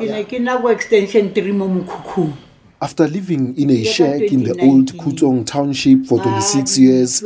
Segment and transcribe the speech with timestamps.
[0.00, 0.08] After
[3.06, 7.22] living in a shack in the old Khutsong township for 26 Ah, years,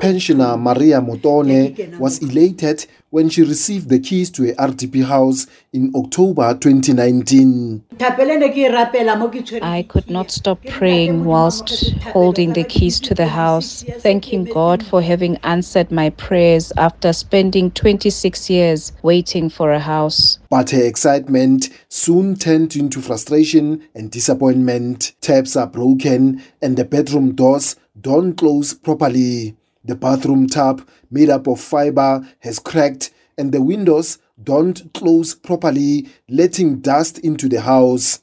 [0.00, 5.48] pensioner Maria Yeah, Motone was elated when she received the keys to a RDP house
[5.72, 7.82] in October 2019.
[7.98, 11.90] thapele ne ke e rapela mo ke tshwere I could not stop praying whilst Modimo,
[11.90, 16.72] ke thapela holding the keys to the house, thanking God for having answered my prayers
[16.76, 20.38] after spending 26 years waiting for a house.
[20.52, 25.14] But her excitement soon turned into frustration and disappointment.
[25.22, 29.56] Taps are broken and the bedroom doors don't close properly.
[29.82, 36.10] The bathroom tap, made up of fiber, has cracked and the windows don't close properly,
[36.28, 38.20] letting dust into the house.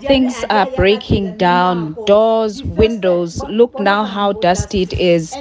[0.00, 1.96] Things are breaking down.
[2.06, 3.42] Doors, windows.
[3.42, 5.34] Look now how dusty it is.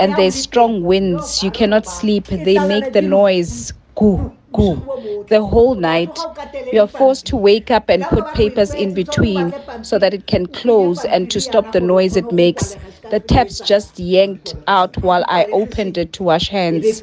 [0.00, 1.42] And there's strong winds.
[1.42, 2.24] You cannot sleep.
[2.28, 3.74] They make the noise.
[3.98, 4.86] Goo, goo.
[5.28, 6.26] The whole night.
[6.70, 11.04] You're forced to wake up and put papers in between so that it can close
[11.04, 12.76] and to stop the noise it makes.
[13.10, 17.02] The taps just yanked out while I opened it to wash hands.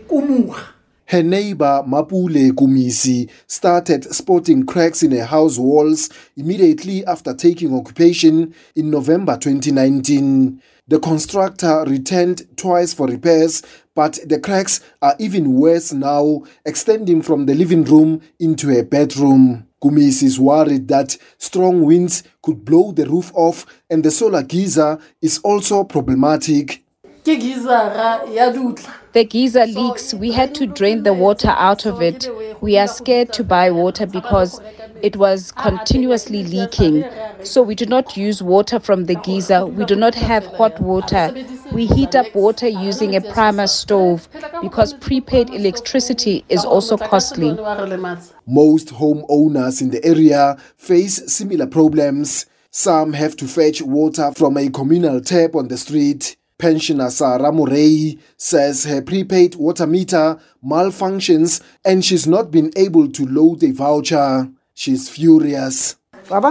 [1.08, 8.56] Her neighbor Mapule Kumisi started spotting cracks in her house walls immediately after taking occupation
[8.76, 10.60] in November 2019.
[10.88, 13.62] The constructor returned twice for repairs,
[13.94, 19.68] but the cracks are even worse now, extending from the living room into her bedroom.
[19.84, 24.98] Kumisi is worried that strong winds could blow the roof off, and the solar geyser
[25.22, 26.85] is also problematic.
[27.26, 30.14] Ke geyser-a ya dutla The geyser leaks.
[30.14, 32.30] We had to drain the water out of it.
[32.62, 34.62] We are scared to buy water because
[35.02, 37.04] it was continuously leaking.
[37.42, 39.66] So we do not use water from the geyser.
[39.66, 41.34] We do not have hot water.
[41.72, 44.28] We heat up water using a primus stove
[44.62, 47.52] because prepaid electricity is also costly.
[47.52, 48.34] Motlakase o ne wa re lematsa.
[48.46, 52.46] Most homeowners in the area face similar problems.
[52.70, 56.36] Some have to fetch water from a communal tap on the street.
[56.58, 63.26] Pensioner Sarah Murray says her prepaid water meter malfunctions and she's not been able to
[63.26, 64.50] load a voucher.
[64.74, 65.96] She's furious.
[66.30, 66.42] wa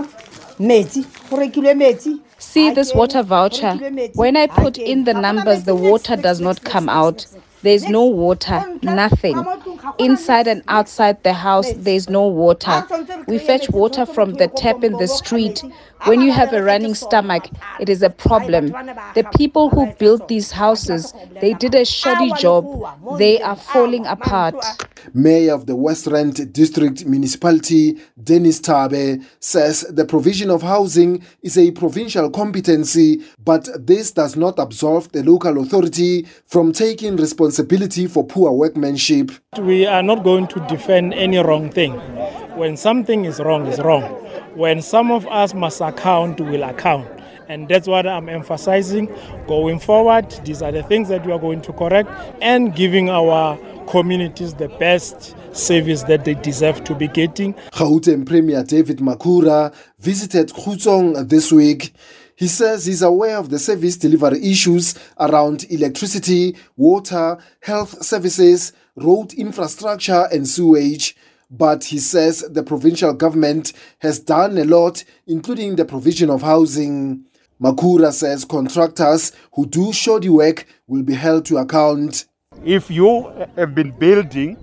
[0.58, 3.74] metsi go rekilwe metsi See this water voucher?
[4.14, 7.16] When I put in the numbers, the water does not come out.
[7.16, 7.62] next, next.
[7.62, 9.36] There's no water, nothing.
[9.84, 12.84] Ka mo tlung ga gona Inside and outside the house, there's no water.
[12.88, 15.62] Tshwantse re We fetch water from the tap in the street.
[16.04, 17.48] When you have a running stomach,
[17.80, 18.70] it is a problem.
[18.70, 22.64] batho ba ne ba The people who built these houses, they did a shoddy job.
[23.18, 24.56] They are falling apart.
[25.12, 31.58] Mayor of the West Rand District Municipality, Dennis Thabe, says the provision of housing is
[31.58, 38.24] a provincial competency, but this does not absolve the local authority from taking responsibility for
[38.24, 39.30] poor workmanship.
[39.58, 41.92] We are not going to defend any wrong thing.
[42.56, 44.04] When something is wrong, is wrong.
[44.54, 47.08] When some of us must account, we'll account.
[47.48, 49.14] And that's what I'm emphasizing
[49.46, 50.30] going forward.
[50.44, 52.08] These are the things that we are going to correct
[52.40, 57.54] and giving our communities the best service that they deserve to be getting.
[57.72, 61.92] Gauteng Premier David Makhura visited Khutsong this week.
[62.36, 69.32] He says he's aware of the service delivery issues around electricity, water, health services, road
[69.34, 71.16] infrastructure, and sewage.
[71.50, 77.24] But he says the provincial government has done a lot, including the provision of housing.
[77.62, 82.26] Makhura says contractors who do shoddy work will be held to account.
[82.64, 84.56] if you have been building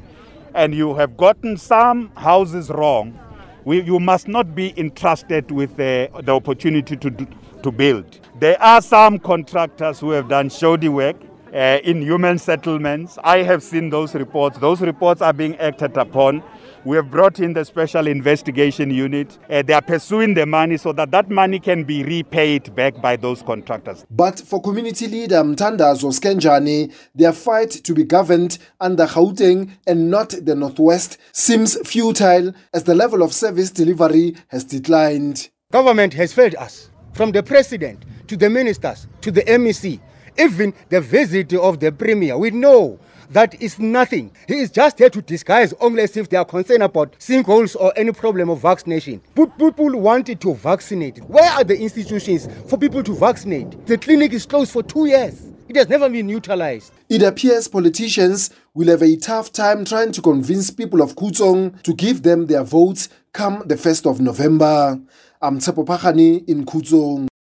[0.53, 3.17] and you have gotten some houses wrong,
[3.63, 7.27] we, you must not be entrusted with the, the opportunity to, do,
[7.63, 8.19] to build.
[8.39, 11.15] There are some contractors who have done shoddy work
[11.53, 13.17] uh, in human settlements.
[13.23, 14.57] I have seen those reports.
[14.57, 16.43] Those reports are being acted upon.
[16.83, 19.37] We have brought in the special investigation unit.
[19.49, 23.15] Uh, they are pursuing the money so that that money can be repaid back by
[23.17, 24.03] those contractors.
[24.09, 30.29] But for community leader Mtandazo Skenjani, their fight to be governed under Gauteng and not
[30.41, 35.49] the Northwest seems futile as the level of service delivery has declined.
[35.71, 36.89] Government has failed us.
[37.13, 39.99] From the president to the ministers to the MEC,
[40.41, 42.99] even the visit of the premier, we know
[43.29, 44.31] that is nothing.
[44.47, 47.93] He is just here to disguise only as if they are concerned about sinkholes or
[47.95, 49.21] any problem of vaccination.
[49.35, 51.19] But people wanted to vaccinate.
[51.19, 53.85] Where are the institutions for people to vaccinate?
[53.85, 55.47] The clinic is closed for two years.
[55.69, 56.91] It has never been neutralized.
[57.07, 61.93] It appears politicians will have a tough time trying to convince people of Khutsong to
[61.93, 64.99] give them their votes come the 1st of November.
[65.41, 67.30] I'm Tshepo in Khutsong.